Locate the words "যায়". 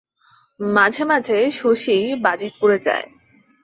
2.79-3.07